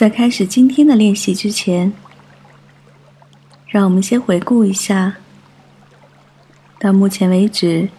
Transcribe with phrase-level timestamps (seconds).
[0.00, 1.92] 在开始今天的练习之前，
[3.66, 5.16] 让我们先回顾一下，
[6.78, 7.90] 到目前为止，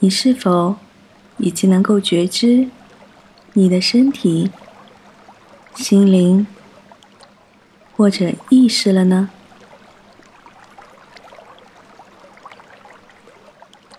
[0.00, 0.76] 你是否
[1.38, 2.68] 已经能够觉知
[3.54, 4.50] 你的身体、
[5.76, 6.46] 心灵
[7.96, 9.30] 或者意识了呢？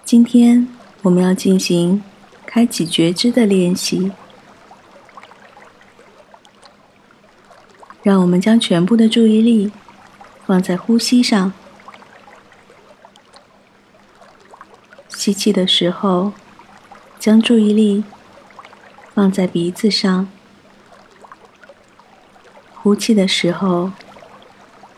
[0.05, 0.67] 今天
[1.01, 2.03] 我们要进行
[2.45, 4.11] 开启觉知的练习。
[8.09, 9.71] 让我们将全部的注意力
[10.43, 11.53] 放在呼吸上。
[15.09, 16.33] 吸气的时候，
[17.19, 18.03] 将注意力
[19.13, 20.25] 放在鼻子上；
[22.73, 23.91] 呼气的时候，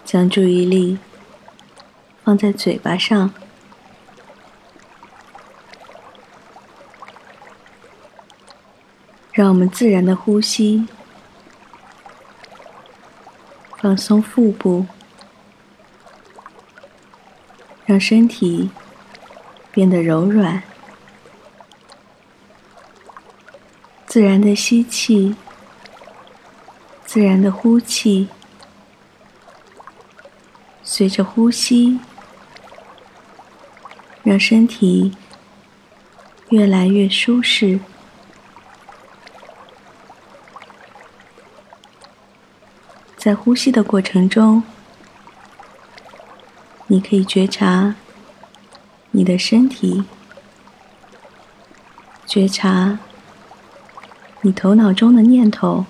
[0.05, 0.97] 将注意力
[2.23, 3.33] 放在嘴巴上。
[9.33, 10.87] 让我们自然的呼吸。
[13.81, 14.85] 放松腹部，
[17.83, 18.69] 让身体
[19.71, 20.61] 变得柔软。
[24.05, 25.35] 自然的吸气，
[27.05, 28.27] 自然的呼气，
[30.83, 31.99] 随着呼吸，
[34.21, 35.17] 让身体
[36.49, 37.79] 越来越舒适。
[43.21, 44.63] 在呼吸的过程中，
[46.87, 47.93] 你可以觉察
[49.11, 50.03] 你的身体，
[52.25, 52.97] 觉察
[54.41, 55.85] 你头脑中的念头。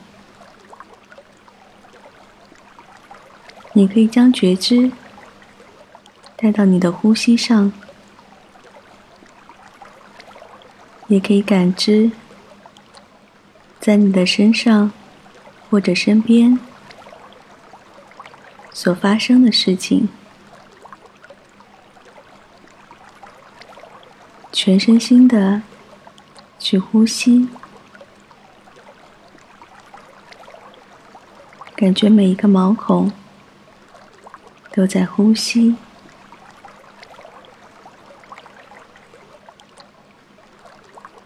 [3.72, 4.92] 你可以将觉知
[6.36, 7.72] 带到你的呼吸上，
[11.08, 12.12] 也可以感知
[13.80, 14.92] 在你的身上
[15.70, 16.60] 或者身边。
[18.74, 20.10] 所发生的事情，
[24.52, 25.62] 全身心的
[26.58, 27.48] 去呼吸，
[31.76, 33.12] 感觉每一个毛孔
[34.72, 35.76] 都在呼吸。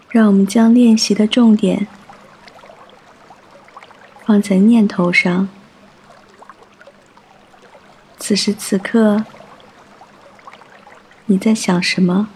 [0.10, 1.88] 让我们将练习的重点
[4.26, 5.50] 放在念头上。
[8.36, 9.24] 此时此刻，
[11.28, 12.28] 你在想什么？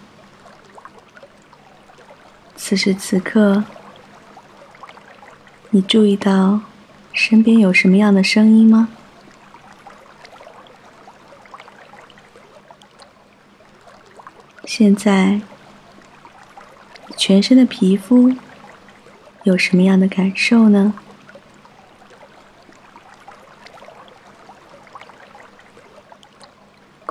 [2.56, 3.64] 此时此刻，
[5.68, 6.62] 你注意到
[7.12, 8.88] 身边有什么样的声音吗？
[14.64, 15.42] 现在，
[17.14, 18.32] 全身的皮肤
[19.42, 20.94] 有什么样的感受呢？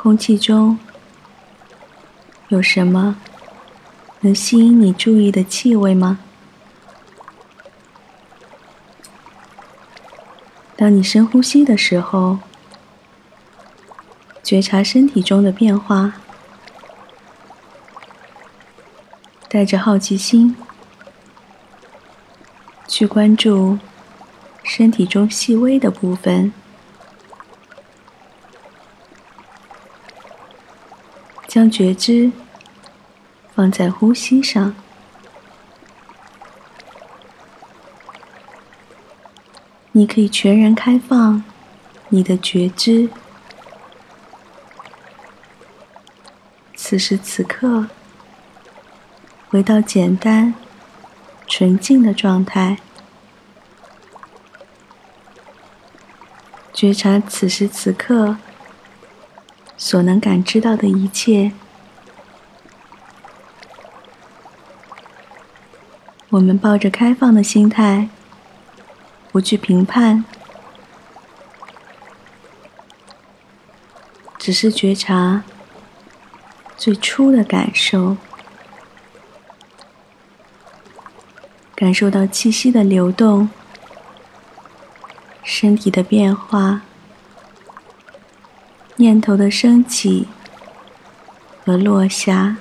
[0.01, 0.79] 空气中
[2.47, 3.17] 有什么
[4.21, 6.19] 能吸引你注意的气味吗？
[10.77, 12.39] 当你深呼吸的时候，
[14.41, 16.13] 觉察身体中的变化，
[19.49, 20.55] 带着好奇心
[22.87, 23.77] 去关注
[24.63, 26.53] 身体中细微的部分。
[31.49, 32.31] 将觉知
[33.55, 34.75] 放在呼吸上，
[39.91, 41.43] 你可以全然开放
[42.09, 43.09] 你的觉知。
[46.75, 47.87] 此时此刻，
[49.49, 50.53] 回到简单、
[51.47, 52.77] 纯净的状态，
[56.71, 58.37] 觉察此时此刻。
[59.89, 61.51] 所能感知到的一切，
[66.29, 68.07] 我们抱着开放的心态，
[69.31, 70.23] 不去评判，
[74.37, 75.43] 只是觉察
[76.77, 78.15] 最初的感受，
[81.73, 83.49] 感受到气息的流动，
[85.41, 86.83] 身体的变化。
[88.99, 90.27] 念头的升起
[91.63, 92.57] 和落下，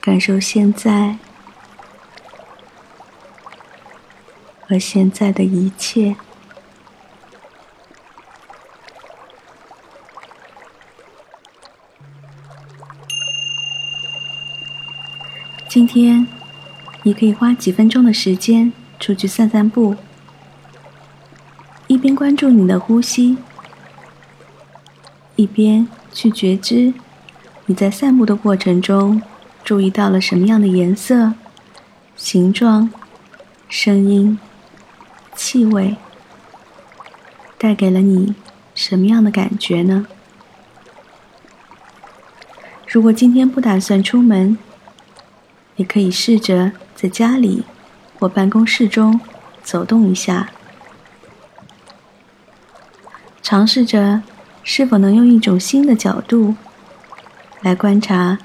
[0.00, 1.18] 感受现在
[4.66, 6.16] 和现在的一切。
[15.68, 16.26] 今天，
[17.02, 19.94] 你可以花几分钟的时间出去散散步，
[21.86, 23.36] 一边关注你的呼吸，
[25.40, 26.92] 一边去觉知
[27.64, 29.22] 你在散步的过程中
[29.64, 31.32] 注意到了什么样的颜色、
[32.14, 32.90] 形状、
[33.68, 34.38] 声音、
[35.34, 35.96] 气味，
[37.56, 38.34] 带给了你
[38.74, 40.06] 什么样的感觉呢？
[42.86, 44.58] 如果今天不打算出门，
[45.76, 47.62] 也可以试着在家里
[48.18, 49.18] 或办公室中
[49.62, 50.50] 走动一下，
[53.40, 54.22] 尝试着
[54.72, 56.54] 是否能用一种新的角度
[57.60, 58.38] 来观察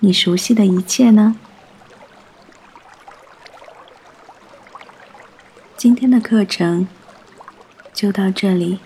[0.00, 1.36] 你熟悉的一切呢？
[5.76, 6.88] 今天的课程
[7.94, 8.80] 就到这里。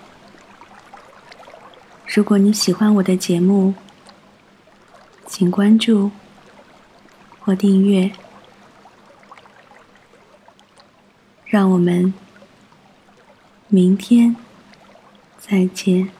[2.05, 3.73] 如果你喜欢我的节目，
[5.25, 6.11] 请关注
[7.39, 8.11] 或订阅，
[11.43, 12.13] 让我们
[13.67, 14.35] 明天
[15.39, 16.16] 再见。